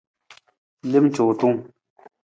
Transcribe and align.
Lem 0.91 1.05
cuutung. 1.15 1.57